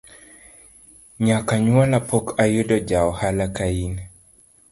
Nyaka 1.25 1.53
nyuola 1.63 1.97
pok 2.09 2.25
ayudo 2.43 2.75
ja 2.89 2.99
ohala 3.11 3.45
kain 3.55 3.93